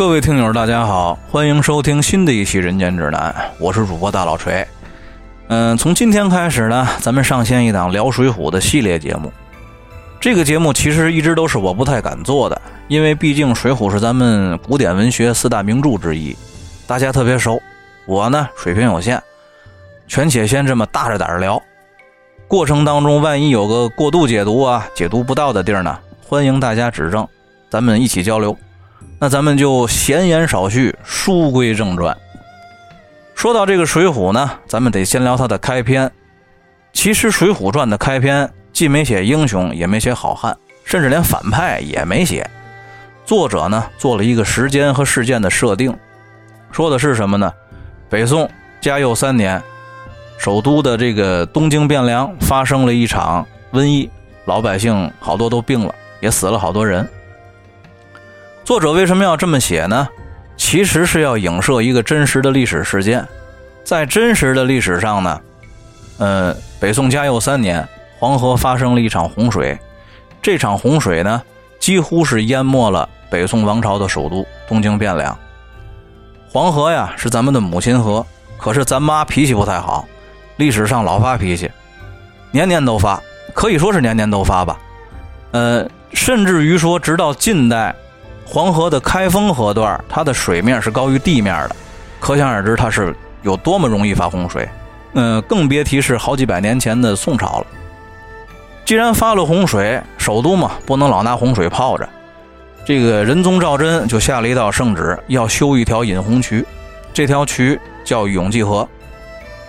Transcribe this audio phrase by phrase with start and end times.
[0.00, 4.66] 各位听友，大家好，欢迎收听新的一期《人间指南》，我是主播大老锤。
[5.48, 9.30] 嗯，从今天开始呢，咱们上线一档聊《水浒》的系列节目。
[10.18, 12.58] 这个节目其实一直都是我不太敢做的，
[12.88, 16.34] 因为毕竟《水浒》是咱们古典文学四大名著之一，
[16.86, 17.60] 大家特别熟。
[18.06, 19.22] 我呢，水平有限，
[20.08, 21.62] 权且先这么大着胆聊。
[22.48, 27.28] 过程当中，万一有个过度解读啊、解读不到的地儿呢，欢迎大家指正，
[27.68, 28.56] 咱们一起交流。
[29.22, 32.16] 那咱们就闲言少叙，书归正传。
[33.34, 36.10] 说到这个《水浒》呢，咱们得先聊它的开篇。
[36.94, 40.56] 其实《水浒传》的开篇既没写英雄，也没写好汉，
[40.86, 42.48] 甚至连反派也没写。
[43.26, 45.94] 作者呢做了一个时间和事件的设定，
[46.72, 47.52] 说的是什么呢？
[48.08, 49.62] 北宋嘉佑三年，
[50.38, 54.08] 首都的这个东京汴梁发生了一场瘟疫，
[54.46, 57.06] 老百姓好多都病了，也死了好多人。
[58.64, 60.08] 作者为什么要这么写呢？
[60.56, 63.26] 其实是要影射一个真实的历史事件。
[63.82, 65.40] 在真实的历史上呢，
[66.18, 67.86] 呃，北宋嘉佑三年，
[68.18, 69.76] 黄河发生了一场洪水。
[70.42, 71.42] 这场洪水呢，
[71.80, 75.36] 几乎是淹没了北宋王朝的首都东京汴梁。
[76.48, 78.24] 黄河呀，是咱们的母亲河，
[78.58, 80.06] 可是咱妈脾气不太好，
[80.56, 81.70] 历史上老发脾气，
[82.52, 83.20] 年年都发，
[83.54, 84.78] 可以说是年年都发吧。
[85.52, 87.96] 呃，甚至于说，直到近代。
[88.52, 91.76] 黄河的开封河段，它的水面是高于地面的，
[92.18, 94.68] 可想而知它是有多么容易发洪水。
[95.12, 97.66] 嗯，更别提是好几百年前的宋朝了。
[98.84, 102.08] 既然发了洪水，首都嘛不能老拿洪水泡着，
[102.84, 106.66] 这个仁宗赵祯就下了一道圣旨，要修一条引洪渠，
[107.14, 108.88] 这条渠叫永济河，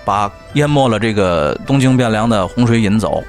[0.04, 3.24] 把淹没了这个东京汴梁的洪水引走。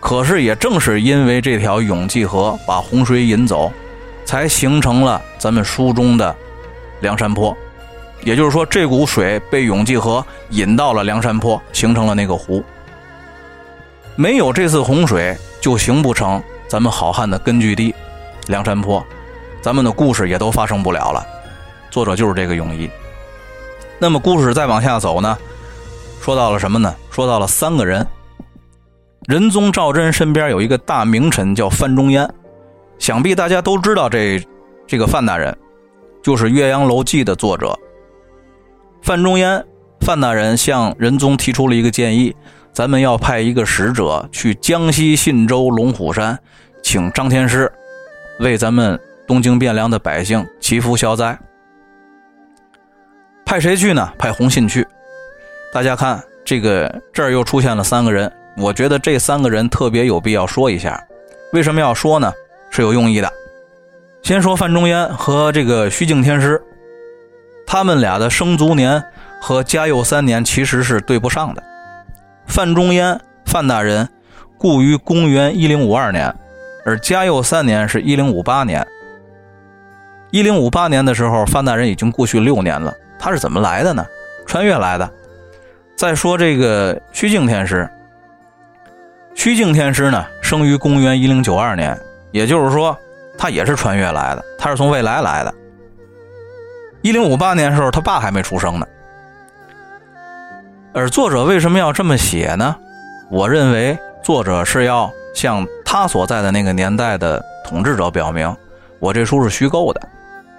[0.00, 3.72] 可是也正是因为这条永济河把洪水引走。
[4.24, 6.34] 才形成了咱们书中的
[7.00, 7.56] 梁山坡，
[8.22, 12.62] 也就是说，这股水被永济河引到了梁山坡，形成了那个湖。
[14.14, 17.94] 没有这次洪水，就形不成咱们好汉的根据地
[18.46, 19.04] 梁山坡，
[19.60, 21.26] 咱们的故事也都发生不了了。
[21.90, 22.90] 作者就是这个用意。
[23.98, 25.36] 那么故事再往下走呢？
[26.20, 26.94] 说到了什么呢？
[27.10, 28.06] 说到了三个人。
[29.26, 32.28] 仁宗赵祯身边有一个大名臣叫范仲淹。
[33.02, 34.40] 想必大家都知道这
[34.86, 35.52] 这个范大人，
[36.22, 37.76] 就是《岳阳楼记》的作者
[39.02, 39.60] 范仲淹。
[40.02, 42.32] 范大人向仁宗提出了一个建议：
[42.72, 46.38] 咱们要派一个使者去江西信州龙虎山，
[46.80, 47.70] 请张天师
[48.38, 48.96] 为咱们
[49.26, 51.36] 东京汴梁的百姓祈福消灾。
[53.44, 54.12] 派谁去呢？
[54.16, 54.86] 派洪信去。
[55.72, 61.02] 大家看，这个这儿又出现了三个人，我觉得这三个人特别有必要说一下。
[61.52, 62.32] 为什么要说呢？
[62.72, 63.30] 是有用意的。
[64.22, 66.60] 先说范仲淹和这个虚敬天师，
[67.66, 69.02] 他们俩的生卒年
[69.40, 71.62] 和嘉佑三年其实是对不上的。
[72.46, 74.08] 范仲淹范大人
[74.56, 76.34] 故于公元一零五二年，
[76.84, 78.86] 而嘉佑三年是一零五八年。
[80.30, 82.94] 一零五八年的时候，范大人已经过去六年了。
[83.18, 84.06] 他是怎么来的呢？
[84.46, 85.10] 穿越来的。
[85.94, 87.88] 再说这个虚静天师，
[89.34, 91.98] 虚静天师呢，生于公元一零九二年。
[92.32, 92.96] 也就是说，
[93.38, 95.54] 他也是穿越来的，他是从未来来的。
[97.02, 98.86] 一零五八年时候，他爸还没出生呢。
[100.94, 102.76] 而作者为什么要这么写呢？
[103.30, 108.54] 我认为作者是要向他所在的那个年代的统治者表明，
[108.98, 110.08] 我这书是虚构的，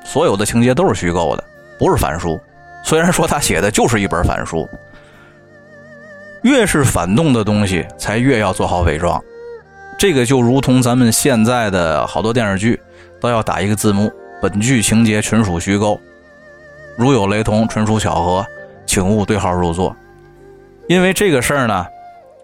[0.04, 1.44] 所有的情节都是虚构的，
[1.78, 2.40] 不是反书。
[2.84, 4.68] 虽然说他写的就是一本反书，
[6.42, 9.24] 越是反动的东西，才越要做好伪装。
[10.04, 12.78] 这个就如同咱们现在的好多电视剧
[13.22, 15.98] 都要打一个字幕，本剧情节纯属虚构，
[16.98, 18.46] 如有雷同，纯属巧合，
[18.86, 19.96] 请勿对号入座。
[20.90, 21.86] 因为这个事儿呢，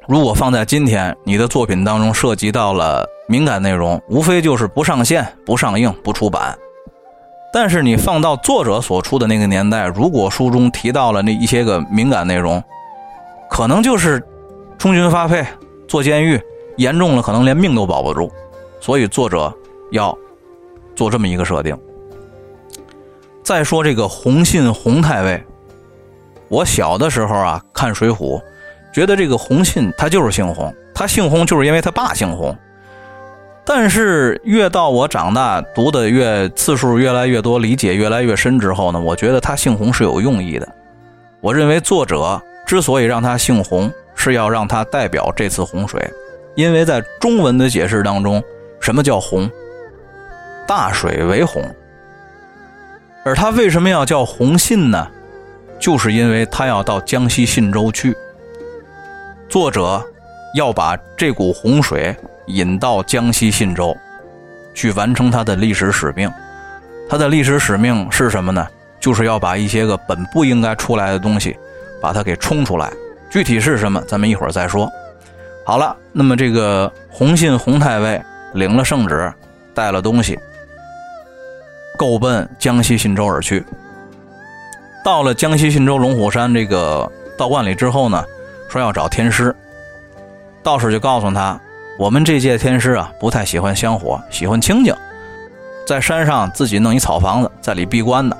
[0.08, 6.58] 如果放在今天，你的作品当中涉及到了敏感内容，无非就是不上线、不上映、不出版。
[7.52, 12.64] 但是你放到作者所处的那个年代，如果书中提到了那一些个敏感内容，
[13.50, 14.24] 可能就是
[14.78, 15.46] 充军发配、
[15.90, 16.42] 坐监狱。
[16.80, 18.32] 严重了，可能连命都保不住，
[18.80, 19.54] 所以作者
[19.92, 20.18] 要
[20.96, 21.78] 做这么一个设定。
[23.44, 25.44] 再说这个洪信洪太尉，
[26.48, 28.40] 我小的时候啊看《水浒》，
[28.94, 32.58] 觉得这个洪信他就是姓洪，他姓洪就是因为他爸姓洪。
[33.66, 40.68] 但是越到我长大，读的越次数越来越多，理解越来越深之后呢，我觉得他姓洪是有用意的。
[41.42, 46.02] 我认为作者之所以让他姓洪，是要让他代表这次洪水。
[46.60, 48.44] 因为在中文的解释当中，
[48.82, 49.50] 什么叫洪？
[50.68, 51.64] 大水为洪。
[53.24, 55.08] 而他为什么要叫洪信呢？
[55.80, 58.14] 就是因为他要到江西信州去。
[59.48, 60.06] 作者
[60.54, 62.14] 要把这股洪水
[62.48, 63.96] 引到江西信州，
[64.74, 66.30] 去完成他的历史使命。
[67.10, 68.68] 他的历史使命是什么呢？
[69.00, 71.58] 就是要把一些个本不应该出来的东西，
[72.02, 72.92] 把它给冲出来。
[73.30, 74.92] 具体是什么，咱们一会儿再说。
[75.66, 78.22] 好了，那么这个洪信洪太尉
[78.54, 79.32] 领了圣旨，
[79.74, 80.40] 带了东西，
[81.98, 83.64] 够奔江西信州而去。
[85.04, 88.24] 到了江西信州龙虎山这个道观里之后呢，
[88.68, 89.56] 说要找天师。
[90.62, 91.60] 道士就告诉他，
[91.98, 94.94] 我们这届天师啊，不太喜欢香火，喜欢清静，
[95.88, 98.36] 在山上自己弄一草房子，在里闭关的。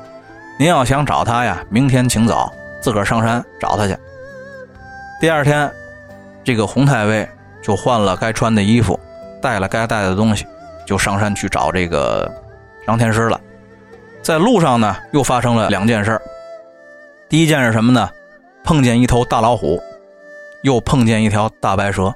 [0.60, 2.52] 您要想找他呀，明天请早，
[2.82, 3.96] 自个儿上山找他去。
[5.22, 5.72] 第二天，
[6.50, 7.30] 这个洪太尉
[7.62, 9.00] 就换了该穿的衣服，
[9.40, 10.48] 带了该带的东西，
[10.84, 12.28] 就上山去找这个
[12.88, 13.40] 张天师了。
[14.24, 16.20] 在路上呢，又发生了两件事。
[17.30, 18.10] 第一件是什么呢？
[18.64, 19.80] 碰见一头大老虎，
[20.64, 22.12] 又碰见一条大白蛇。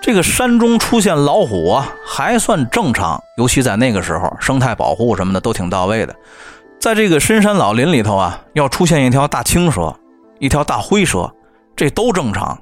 [0.00, 6.14] 这个山中出现老虎啊，还算正常，尤其在那个时候，生态保护什么的都挺到位的。
[6.78, 9.92] 在这个深山老林里头啊，要出现一条大青蛇，
[10.38, 11.28] 一条大灰蛇，
[11.74, 12.56] 这都正常。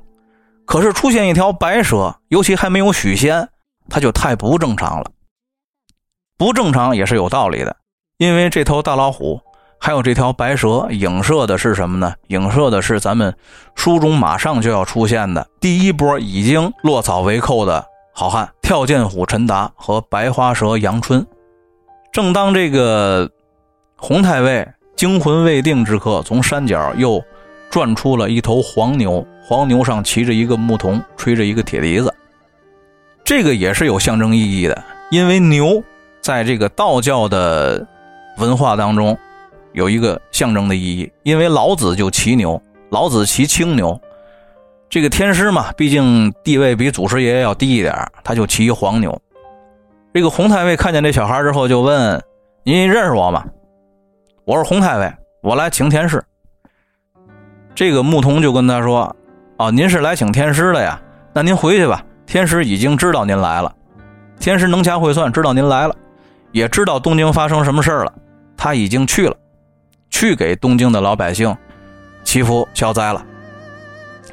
[0.67, 3.49] 可是出现一条白蛇，尤其还没有许仙，
[3.89, 5.07] 它就太不正常了。
[6.37, 7.77] 不正常也是有道理的，
[8.19, 9.41] 因为这头大老虎
[9.81, 12.15] 还有这条白蛇，影射的是什么呢？
[12.27, 13.35] 影射的是咱们
[13.75, 21.27] 书中马上就要出现的第一波已经落草为寇的好汉——跳涧虎陈达和白花蛇杨春。
[22.13, 23.31] 正当这个。
[23.99, 27.25] 洪太尉惊魂未定之刻，从山脚又
[27.71, 32.13] 转出了一头黄牛，黄牛上骑着一个牧童，吹着一个铁笛子。
[33.23, 35.81] 这个也是有象征意义的，因为牛
[36.21, 37.87] 在这个道教的
[38.39, 39.17] 文化当中
[39.73, 41.09] 有一个象征的意义。
[41.23, 42.61] 因为老子就骑牛，
[42.91, 44.01] 老子骑青牛。
[44.91, 47.95] 这个天师嘛，毕竟地位比祖师爷要低一点，
[48.25, 49.17] 他就骑黄牛。
[50.13, 52.21] 这个洪太尉看见这小孩之后，就问
[52.65, 53.45] ：“您认识我吗？”
[54.45, 56.21] 我是洪太尉，我来请天师。
[57.77, 59.15] 这个牧童就跟他说
[59.59, 61.01] ：“哦，您是来请天师的呀？
[61.33, 62.03] 那您回去吧。
[62.27, 63.73] 天师已经知道您来了，
[64.39, 65.95] 天师能掐会算，知道您来了，
[66.53, 68.13] 也知道东京发生什么事了。
[68.57, 69.37] 他已经去了，
[70.11, 71.57] 去给东京的老百姓
[72.25, 73.25] 祈福消灾了。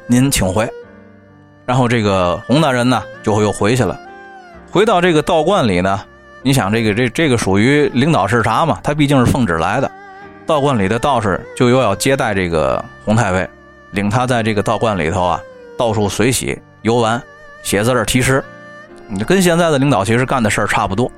[0.06, 0.68] 您请回。
[1.64, 3.98] 然后这个洪大人呢，就又回去了。
[4.70, 6.02] 回到这个道观里呢，
[6.42, 8.78] 你想，这个这这个属于领导视察嘛？
[8.82, 9.90] 他毕竟是奉旨来的。”
[10.46, 13.48] 道观里的道士就又要接待这个洪太尉，
[13.94, 15.40] 领他在这个道观里头啊
[15.78, 17.20] 到处随喜游玩、
[17.62, 18.44] 写字儿、题诗，
[19.08, 21.10] 你跟现在的领导其实干的事儿差不多。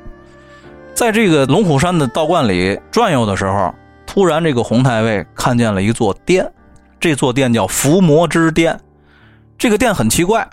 [0.95, 3.75] 在这个龙虎山的道观里转悠的时候，
[4.07, 6.51] 突然这个洪太尉看见了一座殿，
[7.01, 8.79] 这座殿叫伏魔之殿。
[9.59, 10.49] 这个殿很奇怪，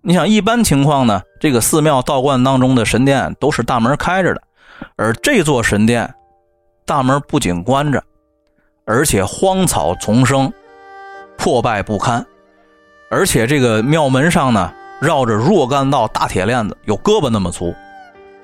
[0.00, 4.42] 你想一般情况呢，这个寺庙道观当中的神殿都是大门开着的，
[4.96, 6.12] 而这座神殿。
[6.86, 8.02] 大门不仅关着，
[8.86, 10.50] 而且荒草丛生，
[11.38, 12.24] 破败不堪。
[13.10, 17.74] 而且这个庙门上呢，绕着若干道大铁链子，有胳膊那么粗。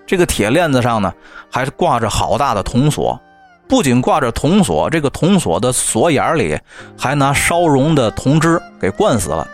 [0.07, 1.13] 这个铁链子上呢，
[1.51, 3.21] 还挂着好大的铜锁。
[3.67, 6.59] 不仅挂着铜锁，这个铜锁的锁眼里
[6.99, 9.47] 还拿烧熔的铜汁给灌死了。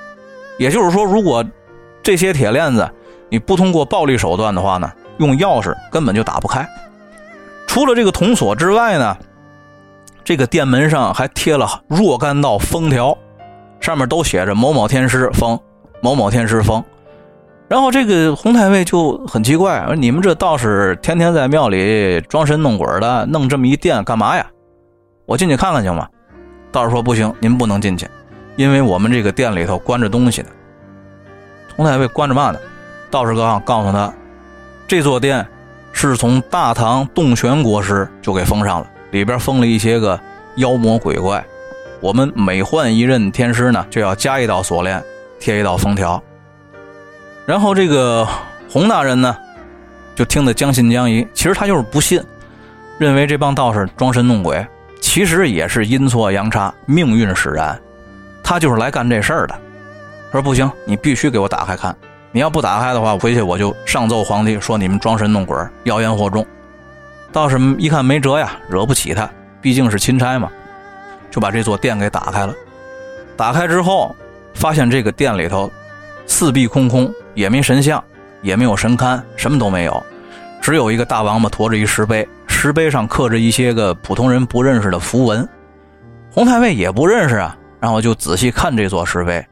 [0.59, 1.45] 也就是说，如果
[2.03, 2.91] 这些铁链子
[3.29, 6.69] 你不通过暴力手段的话呢，用钥匙根本就打不开。
[7.69, 9.17] 除了这个铜锁之外呢，
[10.25, 13.17] 这个殿门上还贴了若干道封条，
[13.81, 15.59] 上面都写着“某某天师封，
[16.01, 16.85] 某某天师封”。
[17.69, 24.47] 然后这个洪太尉就很奇怪，说：“你们这道士天天在庙里装神弄鬼的，弄这么一殿干嘛呀？
[25.27, 26.09] 我进去看看行吗？”
[26.71, 28.07] 道士说：“不行，您不能进去，
[28.57, 30.49] 因为我们这个殿里头关着东西呢。”
[31.77, 32.59] 洪太尉关着嘛呢？
[33.11, 34.13] 道士告告诉他，
[34.87, 35.47] 这座殿。
[35.93, 40.19] 是从大唐洞玄国师就给封上了，里边封了一些个
[40.55, 41.45] 妖魔鬼怪。
[42.01, 45.03] 我们每换一任天师呢，就要加一道锁链，
[45.39, 46.23] 贴一道封条。
[47.45, 48.27] 然后这个
[48.71, 49.37] 洪大人呢，
[50.15, 51.27] 就听得将信将疑。
[51.35, 52.23] 其实他就是不信，
[52.99, 54.67] 认为这帮道士装神弄鬼，
[55.01, 57.79] 其实也是阴错阳差，命运使然。
[58.43, 59.55] 他就是来干这事儿的。
[60.33, 61.95] 说不行，你必须给我打开看。
[62.33, 65.55] 你要不打开的话，回去我就上奏皇帝，说你们装神弄鬼、
[65.85, 66.47] 妖言惑众。
[67.31, 69.29] 道士一看没辙呀，惹不起他，
[69.61, 70.51] 毕竟是钦差嘛，
[71.31, 72.55] 就把这座殿给打开了。
[73.37, 74.15] 打开之后，
[74.55, 75.71] 发现这个殿里头
[76.27, 78.03] 四壁空空，也没神像，
[78.43, 80.03] 也没有神龛，什么都没有，
[80.61, 85.49] 只有一个大王八驮着一石碑，石碑上刻着一些个普通人不认识的符文，
[86.31, 87.57] 洪太尉也不认识啊。
[87.81, 89.43] 然后就仔细看这座石碑。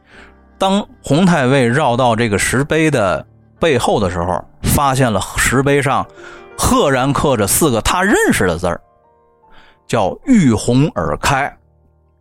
[0.59, 3.27] 当洪太尉绕到这个石碑的
[3.59, 6.07] 背后的时候，发现了石碑上
[6.59, 8.79] 赫然刻着四个他认识的字儿，
[9.87, 11.51] 叫“玉红耳开”。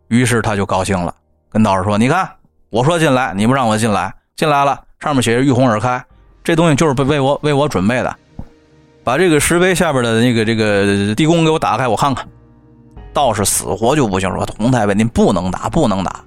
[0.08, 1.14] 于是他就高兴了，
[1.50, 2.28] 跟道士说：“你看，
[2.70, 6.02] 我说进来，你不让我进来，进来了，上面写着‘玉红耳开’，
[6.42, 8.16] 这东西就是为为我为我准备的。
[9.04, 12.26] 把这个石碑下边的那个这个地宫给我打开，我看看。”
[13.12, 16.20] 道士死活就不行，说：“洪太尉，您不能打，不能打。”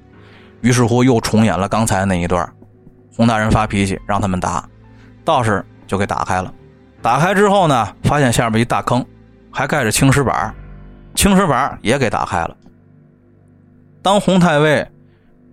[0.62, 2.48] 于是乎又重演了刚才那一段。
[3.16, 4.64] 洪大人发脾气，让他们打，
[5.26, 6.54] 道士就给打开了。
[7.02, 9.06] 打开之后呢，发现下边一大坑，
[9.52, 10.54] 还盖着青石板，
[11.16, 12.56] 青石板也给打开了。
[14.02, 14.88] 当洪太尉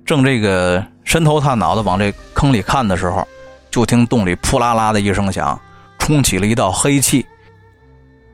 [0.05, 3.26] 正这个伸头探脑的往这坑里看的时候，
[3.71, 5.61] 就听洞里扑啦啦的一声响，
[5.99, 7.26] 冲起了一道黑气。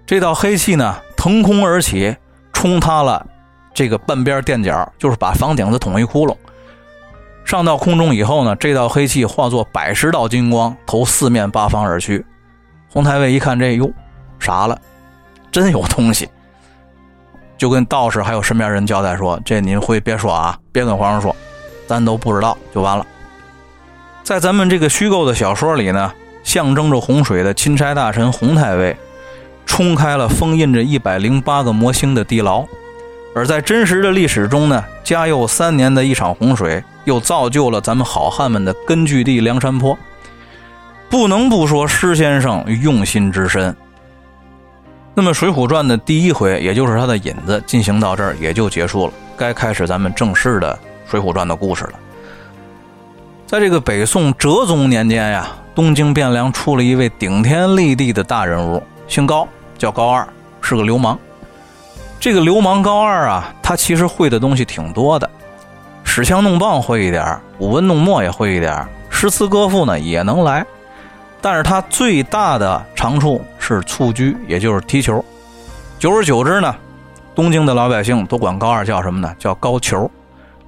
[0.07, 2.17] 这道黑气呢，腾空而起。
[2.53, 3.27] 冲塌了
[3.75, 6.35] 这个半边垫脚，就是把房顶子捅一窟窿。
[7.45, 12.25] 上到空中以后呢，这道黑气化作百十道金光，投四面八方而去。
[12.89, 13.91] 洪太尉一看这，哟，
[14.39, 14.81] 傻了，
[15.53, 16.27] 真有东西，
[17.65, 21.35] 就跟道士还有身边人交代说：“这您回别说啊，别跟皇上说，
[21.87, 23.07] 咱都不知道就完了。”
[24.23, 28.95] 在咱们这个虚构的小说里呢，象征着洪水的钦差大臣洪太尉。
[29.65, 32.67] 冲开了封印着一百零八个魔星的地牢，
[33.35, 39.97] 而在真实的历史中呢，嘉佑三年的一场洪水又造就了咱们好汉们的根据地梁山泊。
[41.09, 43.75] 不能不说施先生用心之深。
[45.17, 50.77] 那么《水浒传》的第一回，也就是它的引子，进行到这儿也就结束了，该开始咱们正式的
[51.11, 51.93] 《水浒传》的故事了。
[53.47, 58.83] 在这个北宋哲宗年间呀，东京汴梁出了一位顶天立地的大人物。
[59.07, 59.47] 姓高，
[59.79, 60.27] 叫高二，
[60.61, 61.17] 是个流氓。
[62.19, 65.31] 这个流氓高二啊，他其实会的东西挺多的，
[66.03, 70.67] 使枪弄棒会一点舞文弄墨也会一点诗词歌赋呢也能来。
[71.41, 75.25] 但是他最大的长处是蹴鞠，也就是踢球。
[75.99, 76.75] 久而久之呢，
[77.35, 79.35] 东京的老百姓都管高二叫什么呢？
[79.39, 80.11] 叫高球，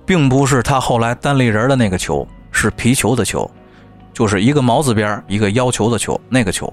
[0.06, 3.50] 并不是他后来单立人的那个球，是皮球的球，
[4.14, 6.72] 就是一个毛字边一个要求的求，那个球。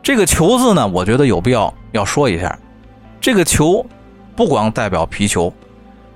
[0.00, 2.56] 这个“球”字呢，我觉得有必要要说一下。
[3.20, 3.84] 这个“球”
[4.36, 5.52] 不光代表皮球，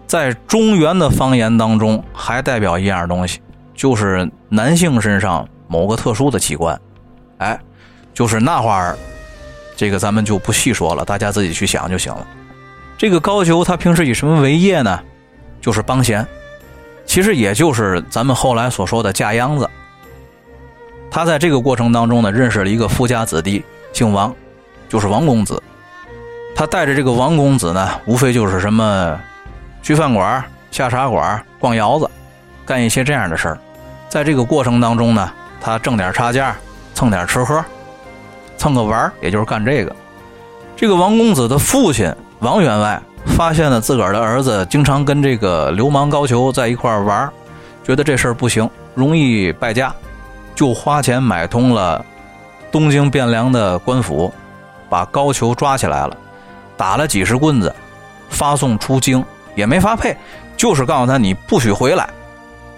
[0.06, 3.40] 在中原的方言当中还代表一样东西，
[3.74, 6.80] 就是男性身上某个特殊的器官。
[7.38, 7.58] 哎，
[8.14, 8.96] 就是那会儿，
[9.82, 12.24] 这个咱们就不细说了，大家自己去想就行了。
[12.96, 15.00] 这个高俅他平时以什么为业呢？
[15.60, 16.24] 就是帮闲，
[17.04, 19.68] 其实也就是咱们后来所说的架秧子。
[21.10, 23.64] 他在这个过程当中呢，认识了一个富家子弟。
[23.92, 24.32] 姓王，
[24.88, 25.60] 就是王公子。
[26.54, 29.18] 他带着这个王公子呢，无非就是什么
[29.82, 32.08] 去饭馆、下茶馆、逛窑子，
[32.64, 33.58] 干一些这样的事儿。
[34.08, 35.28] 在这个过程当中呢，
[35.60, 36.54] 他挣点差价，
[36.94, 37.64] 蹭点吃喝，
[38.62, 39.92] 蹭个玩也就是干这个。
[40.76, 43.02] 这个王公子的父亲王员外
[43.36, 47.28] 发现了自个儿的儿子经常跟这个流氓高俅在一块玩，
[47.82, 49.92] 觉得这事儿不行，容易败家，
[50.54, 52.04] 就花钱买通了。
[52.70, 54.32] 东京汴梁的官府
[54.88, 56.16] 把高俅抓起来了，
[56.76, 57.74] 打了几十棍子，
[58.28, 59.24] 发送出京
[59.56, 60.16] 也没发配，
[60.56, 62.08] 就是告诉他你不许回来，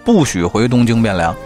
[0.02, 1.36] 不许回东京汴梁。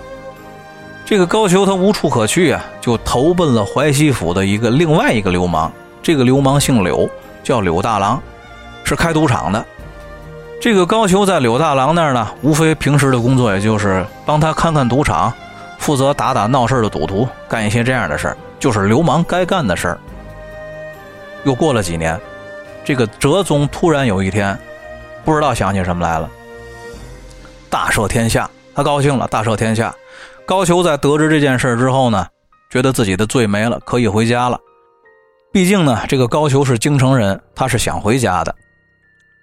[1.08, 5.72] 这个高俅他无处可去啊，就投奔了淮西府的一个另外一个流氓。
[6.02, 7.08] 这个流氓姓柳，
[7.42, 8.20] 叫柳大郎，
[8.84, 9.64] 是开赌场的。
[10.60, 15.32] 这个高俅在柳大郎那儿呢，无非平时的工作也就是帮他看看赌场。
[15.78, 19.98] 负责打打闹事的赌徒，干一些这样的事儿，就是流氓该干的事儿。
[21.42, 22.20] 又过了几年，
[22.84, 24.58] 这个哲宗突然有一天，
[25.24, 26.28] 不知道想起什么来了，
[27.70, 29.94] 大赦天下，他高兴了，大赦天下。
[30.48, 32.26] 高俅在得知这件事之后呢，
[32.70, 34.58] 觉得自己的罪没了，可以回家了。
[35.52, 38.54] 毕竟呢，这个高俅是京城人，他是想回家的。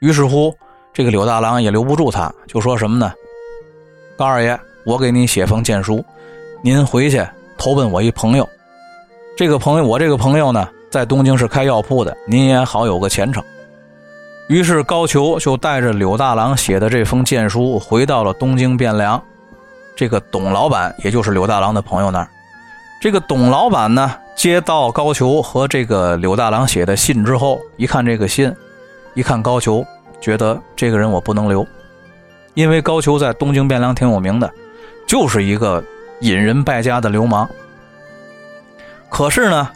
[0.02, 0.52] 于是乎，
[0.92, 3.14] 这个柳大郎也留不住他，就说什么呢？
[4.18, 6.04] 高二爷，我给你写封荐书。
[6.64, 7.24] 您回去
[7.56, 8.50] 投奔我一朋友，
[9.38, 13.44] 这个朋友我这个朋友呢，在东京是开药铺的，您也好有个前程。
[14.48, 19.24] 于是高俅就带着柳大郎写的这封荐书回到了东京汴梁，
[19.96, 22.28] 这个董老板也就是柳大郎的朋友那儿。
[23.02, 28.54] 这个董老板呢，接到高俅和这个柳大郎写的信之后，一看这个信，
[29.14, 29.86] 一看高俅，
[30.20, 31.66] 觉得这个人我不能留，
[32.54, 34.52] 因为高俅在东京汴梁挺有名的，
[35.08, 35.84] 就是一个。
[36.22, 37.46] 引人败家的流氓，
[39.10, 39.70] 可是呢，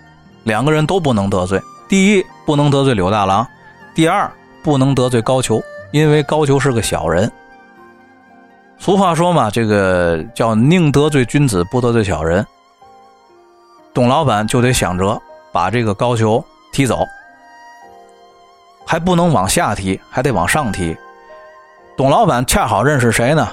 [0.46, 3.46] 两个人都不能得罪，第一，不能得罪柳大郎；
[3.94, 4.32] 第二，
[4.64, 5.62] 不能得罪高俅，
[5.92, 7.30] 因为高俅是个小人。
[8.80, 12.46] 俗话说嘛，这个叫宁得罪君子，不得罪小人。
[13.94, 15.22] 董老板就得想着
[15.52, 17.06] 把这个高俅踢走，
[18.86, 20.96] 还不能往下踢，还得往上踢。
[21.98, 23.48] 董老板恰好认识谁呢？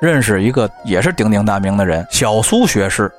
[0.00, 3.10] 认识一个也是鼎鼎大名的人，小苏学士，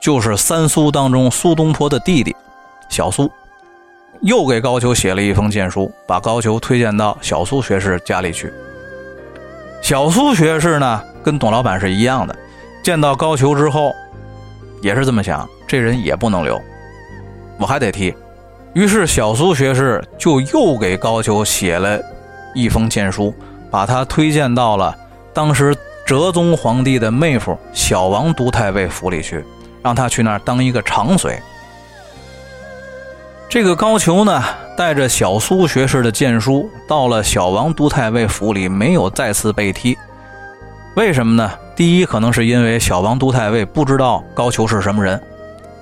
[0.00, 2.34] 就是三苏当中苏东坡的弟弟，
[2.88, 3.30] 小苏。
[4.22, 8.50] 又给高俅写了一封荐书，把高俅推荐到小苏学士家里去。
[9.82, 12.34] 小苏学士呢，跟董老板是一样的，
[12.84, 13.92] 见到高俅之后，
[14.80, 16.58] 也是这么想，这人也不能留，
[17.58, 18.14] 我还得踢。
[18.74, 22.00] 于是小苏学士就又给高俅写了
[22.54, 23.34] 一封荐书，
[23.70, 24.96] 把他推荐到了
[25.34, 29.44] 当时哲宗皇帝的妹夫小王都太尉府里去，
[29.82, 31.38] 让他去那儿当一个长随。
[33.48, 34.42] 这个高俅呢，
[34.76, 39.96] 带着小苏学士的荐书到了小王都太尉府里，没有再次被踢。
[40.96, 41.50] 为什么呢？
[41.74, 45.20] 第一，可能是因为小王都太尉不知道高俅是什么人，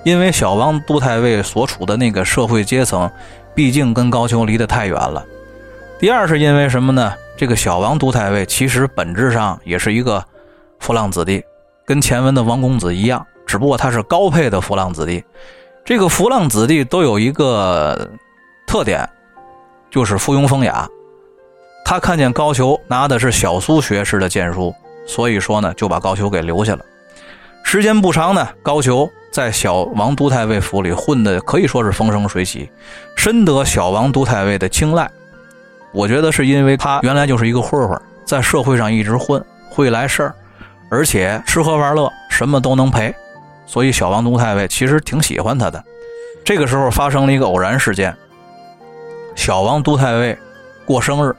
[0.03, 3.09] 因为小王都太尉所处的那个社会阶层，
[3.53, 5.25] 毕竟跟高俅离得太远了。
[5.99, 7.13] 第二，是因为什么呢？
[7.37, 10.23] 这个小王都太尉其实本质上也是一个
[10.79, 11.43] 浮浪子弟，
[11.85, 15.23] 跟前文的王公子一样，只不过他是高配的浮浪子弟。
[15.83, 18.09] 这个浮浪子弟都有一个
[18.71, 19.05] 特点，
[19.89, 20.87] 就是附庸风雅。
[21.83, 24.73] 他看见高俅拿的是小苏学士的荐书，
[25.05, 26.85] 所以说呢，就把高俅给留下了。
[27.63, 32.71] 时间不长呢，高俅在小王都太尉府里混的可以说是风生水起，
[33.17, 35.11] 深得小王都太尉的青睐。
[35.91, 40.35] 我觉得是因为他原来就是一个混混，在社会上一直混，会来事儿，
[40.89, 43.13] 而且吃喝玩乐什么都能陪。
[43.65, 45.83] 所以小王都太尉其实挺喜欢他的。
[46.45, 48.15] 这个时候发生了一个偶然事件，
[49.35, 50.37] 小王都太尉
[50.85, 51.35] 过生日。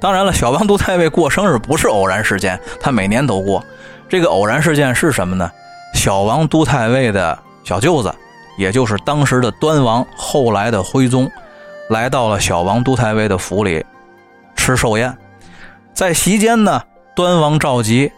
[0.00, 3.64] 当然了，小王都太尉过生日不是偶然事件，他每年都过。
[4.08, 5.50] 这个偶然事件是什么呢？
[5.94, 8.14] 小王都太尉的小舅子，
[8.58, 11.30] 也就是当时的端王，后来的徽宗，
[11.88, 13.84] 来到了小王都太尉的府里
[14.54, 15.16] 吃寿宴。
[15.94, 16.82] 在席间呢，
[17.14, 18.10] 端王赵佶。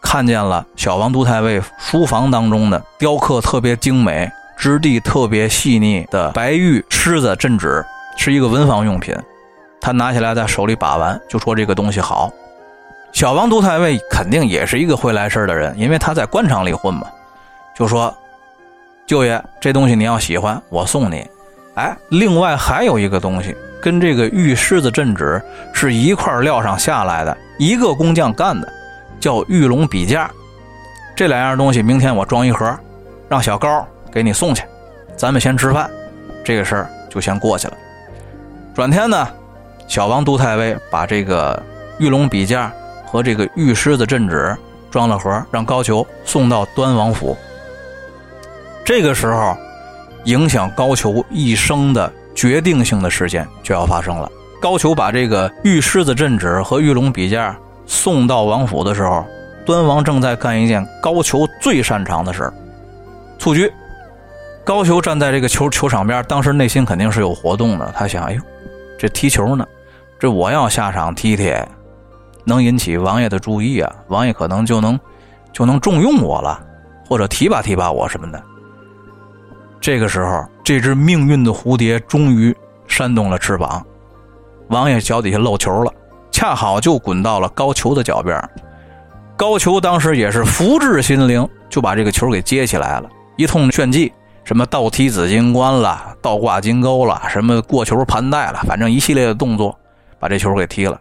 [0.00, 7.84] 看见了小王都太尉书房当中的雕刻特别精美、质地特别细腻的白玉狮子镇纸，
[8.18, 9.16] 是一个文房用品。
[9.80, 12.30] 他拿起来在手里把玩，就说这个东西好。
[13.12, 17.06] 小王都太尉肯定也是一个会来事的人，因为他在官场里混嘛，
[17.74, 18.14] 就说
[19.06, 21.26] ：“舅爷，这东西你要喜欢，我送你。
[21.76, 25.40] 哎，另外还有一个东西，跟这个玉狮子镇纸
[25.72, 28.68] 是一块料上下来的，一个工匠干的。”
[29.20, 30.30] 叫玉龙笔架，
[31.16, 32.72] 这两样东西明天我装一盒，
[33.28, 34.62] 让小高给你送去。
[35.16, 35.90] 咱们先吃饭，
[36.44, 37.74] 这个事儿就先过去了。
[38.78, 39.26] 转天呢，
[39.88, 41.60] 小王都太尉把这个
[41.98, 42.72] 玉龙笔架
[43.04, 44.56] 和这个玉狮子镇纸
[44.88, 47.36] 装了盒，让高俅送到端王府。
[48.84, 49.56] 这个时候，
[50.26, 54.30] 影响高俅一生的决定性的事件就要发生了。
[54.62, 57.58] 高俅把这个玉狮子镇纸和玉龙笔架。
[57.84, 59.26] 送到王府的时候，
[59.66, 62.54] 端王正在干一件高俅最擅长的事儿——
[63.40, 63.72] 蹴鞠。
[64.62, 67.92] 高俅站在这个球球场边，当时内心肯定是有活动的。
[67.96, 68.40] 他想：“哎呦，
[68.98, 69.64] 这踢球呢？
[70.18, 71.54] 这我要下场踢踢，
[72.44, 73.94] 能引起王爷的注意啊！
[74.08, 74.98] 王爷可能就能
[75.52, 76.60] 就能重用我了，
[77.06, 78.42] 或者提拔提拔我什么的。”
[79.80, 82.54] 这个时候，这只命运的蝴蝶终于
[82.88, 83.86] 扇动了翅膀，
[84.70, 85.92] 王爷脚底下漏球了。
[86.30, 88.40] 恰好就滚到了高俅的脚边，
[89.36, 94.12] 高俅当时也是福至心灵，就把这个球给接起来了，一通炫技，
[94.48, 99.78] 什么倒踢紫金冠了，倒挂金钩了，什么过球盘带了，反正一系列的动作，
[100.18, 100.98] 把这球给踢了。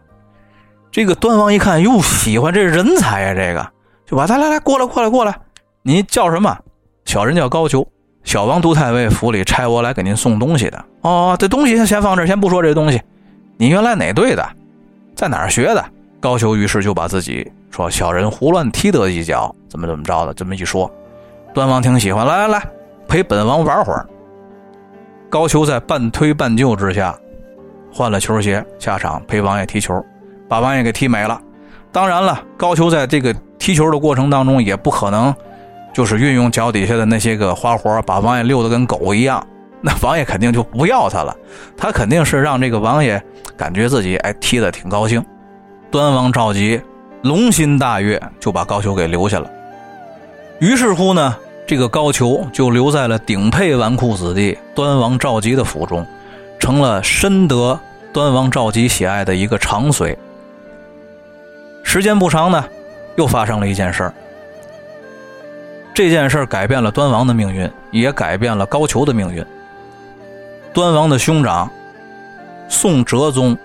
[0.92, 3.66] 这个端王一看，哟，喜欢这人才呀，这个
[4.06, 5.34] 就把他来来过来过来过来，
[5.82, 6.58] 你叫什么？
[7.06, 7.88] 小人叫高俅，
[8.26, 10.84] 小王都太尉府里差我来给您送东西的。
[11.04, 13.02] 哦，这东西先放这，先不说这东西，
[13.56, 14.46] 你原来哪队的？
[15.16, 15.82] 在哪儿学的？
[16.20, 20.92] 高俅于是就把自己说：“小人胡乱踢得一脚，怎么怎么着的。”这么一说，
[21.54, 22.68] 端王挺喜欢，来来来，
[23.08, 24.06] 陪本王玩会儿。
[25.30, 27.18] 高俅在半推半就之下，
[27.92, 30.04] 换了球鞋下场陪王爷踢球，
[30.48, 31.42] 把王爷给踢没了。
[31.92, 35.34] 当然了，高俅在这个踢球的过程当中，也不可能
[35.94, 39.46] 就是运用脚底下的那些个花活，把王爷溜得跟狗一样。
[39.82, 41.36] 那王爷肯定就不要他了，
[41.76, 43.22] 他肯定是让这个王爷
[43.56, 45.24] 感觉自己哎踢得挺高兴。
[45.92, 46.82] 端王赵佶
[47.22, 49.50] 龙心大悦，就把高俅给留下了。
[50.60, 51.36] 于是乎呢，
[51.68, 56.04] 这个高俅就留在了顶配纨绔子弟端王赵佶的府中。
[56.60, 57.80] 成了深得
[58.12, 60.18] 端王赵佶喜爱的一个长随。
[61.84, 62.66] 时间不长呢，
[63.16, 64.14] 又发生了一件事儿。
[65.94, 69.46] 这件事儿改变了端王的命运，也改变了高俅的命运。
[70.74, 71.70] 端王的兄长
[72.68, 73.58] 宋哲宗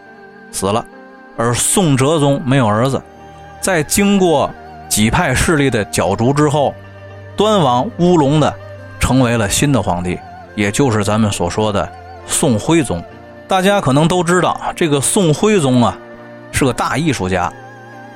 [0.51, 0.85] 死了，
[1.37, 3.01] 而宋哲宗没有儿子。
[3.61, 4.51] 在经过
[4.89, 6.75] 几派势力的角逐之后，
[7.37, 8.55] 端王乌龙的
[8.99, 10.19] 成为了新的皇帝，
[10.55, 11.91] 也就是咱们所说的
[12.27, 13.03] 宋徽宗。
[13.49, 15.97] 大家可能都知道，这个宋徽宗啊
[16.51, 17.53] 是个大艺术家，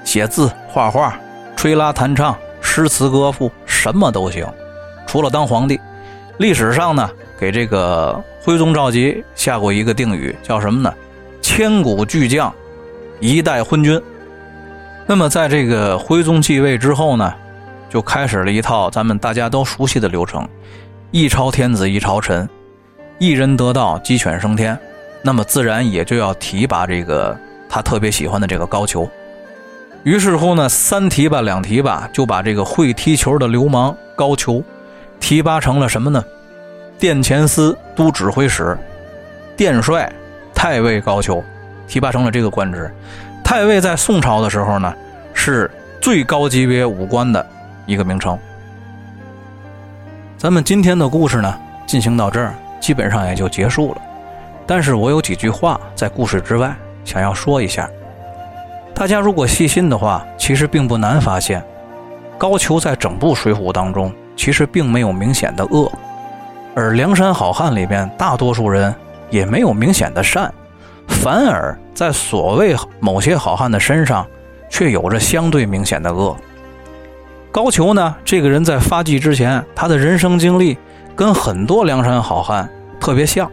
[0.05, 1.19] 写字、画画、
[1.55, 4.47] 吹拉弹唱、诗词歌赋，什么都行，
[5.07, 5.81] 除了当皇帝。
[6.39, 8.23] 历史上呢，给这个。
[8.47, 10.95] 徽宗赵佶下过一个定语，叫什么呢？
[11.43, 12.55] 千古巨匠，
[13.19, 14.01] 一代昏君。
[15.05, 17.35] 那么，在这个徽宗继位之后呢，
[17.88, 20.49] 就开始了一套咱们大家都熟悉的流程：
[21.11, 22.49] 一朝天子一朝臣，
[23.18, 24.79] 一人得道鸡犬升天。
[25.22, 27.37] 那么，自然也就要提拔这个
[27.68, 29.09] 他特别喜欢的这个高俅。
[30.05, 34.62] 于是乎呢，三提拔两提拔，就把这个会踢球的流氓高俅
[35.18, 36.25] 提拔成了什么呢？
[36.99, 38.79] 殿前司都指挥使、
[39.57, 40.11] 殿帅、
[40.55, 41.42] 太尉高俅
[41.88, 42.88] 提拔成了这个官职。
[43.42, 44.94] 太尉在宋朝的时候呢，
[45.35, 45.70] 是
[46.01, 47.44] 最高级别武官的
[47.87, 48.38] 一个名称。
[50.37, 54.03] 咱们今天的故事呢，进行到这儿，基本上也就结束了。
[54.66, 57.88] 但是我有几句话在故事之外想要说一下。
[58.94, 61.62] 大家如果细心的话，其实并不难发现，
[62.37, 65.90] 高俅在整部《水浒》当中，其实并没有明显的恶。
[66.75, 68.94] 而梁山好汉里边，大多数人
[69.31, 70.53] 也没有明显的善，
[71.09, 74.27] 反而在所谓某些好汉的身上，
[74.68, 76.37] 却有着相对明显的恶。
[77.57, 80.77] 高俅呢，这个人在发迹之前，他的人生经历
[81.14, 82.69] 跟很多梁山好汉
[83.01, 83.51] 特别像，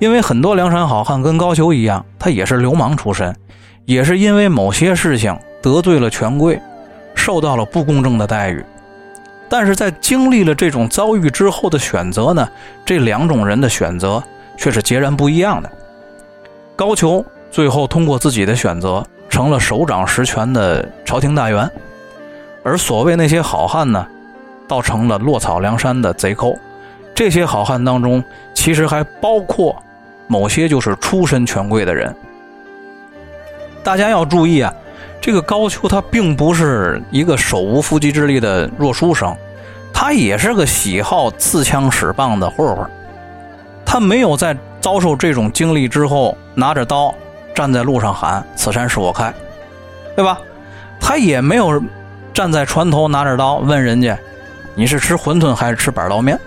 [0.00, 3.32] 因为很多梁山好汉跟高俅一样，他也是流氓出身，
[3.84, 6.60] 也是因为某些事情得罪了权贵，
[7.14, 8.64] 受到了不公正的待遇。
[9.48, 12.48] 但是在经历了这种遭遇之后的选择呢，
[12.84, 14.20] 这两种人的选择
[14.56, 15.70] 却是截然不一样的。
[16.74, 21.70] 高俅最后通过自己的选择，成了手掌实权的朝廷大员，
[22.66, 24.04] 而所谓那些好汉呢，
[24.66, 26.58] 倒成了落草梁山的贼寇。
[27.14, 28.22] 这些好汉当中，
[28.54, 29.80] 其实还包括
[30.26, 32.12] 某些就是出身权贵的人。
[33.84, 34.74] 大家要注意啊。
[35.20, 39.34] 这个高俅他并不是一个手无缚鸡之力的弱书生，
[39.92, 42.84] 他也是个喜好刺枪使棒的混混。
[43.84, 47.14] 他没有在遭受这种经历之后，拿着刀
[47.54, 49.32] 站在路上喊“此山是我开”，
[50.16, 50.38] 对吧？
[51.00, 51.80] 他也没有
[52.36, 54.14] 站在船头拿着刀问人家
[54.76, 56.38] ：“你是吃馄饨还是吃板刀面？”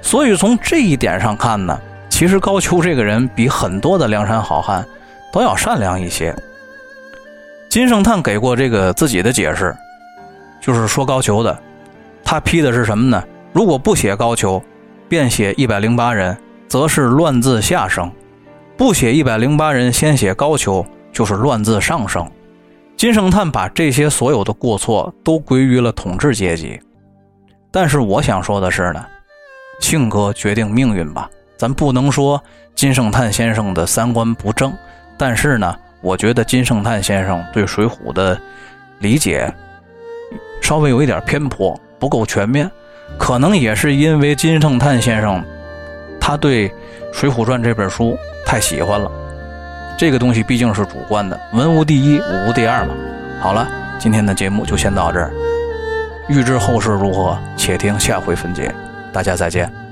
[0.00, 4.82] 所以从这一点上看呢，其实高俅这个人比很多的梁山好汉
[5.30, 6.34] 都要善良一些。
[7.68, 9.76] 金圣叹给过这个自己的解释，
[10.58, 11.54] 就是说高俅的，
[12.24, 13.22] 他批的是什么呢？
[13.52, 14.62] 如果不写高俅，
[15.06, 16.34] 便写一百零八人，
[16.66, 18.08] 则是乱字下生；
[18.74, 22.26] 不写一百零八人，先写高俅，就是乱字上生。
[22.96, 26.80] 金圣叹把这些所有的过错都归于了统治阶级。
[27.70, 29.04] 但是我想说的是呢，
[29.80, 32.42] 性格决定命运吧，咱不能说
[32.74, 34.72] 金圣叹先生的三观不正，
[35.16, 35.76] 但是呢。
[36.02, 38.38] 我觉得金圣叹先生对《水浒》的
[39.00, 39.52] 理解
[40.60, 42.70] 稍微有一点偏颇，不够全面，
[43.18, 45.42] 可能也是因为金圣叹先生
[46.20, 46.68] 他对
[47.12, 49.10] 《水浒传》这本书太喜欢了。
[49.98, 52.94] 这个东西毕竟是主观的，文无第一，武无第二嘛。
[53.40, 53.66] 好了，
[53.98, 55.32] 今天的节目就先到这儿，
[56.28, 58.74] 欲知后事如何，且听下回分解。
[59.10, 59.85] 大家再见。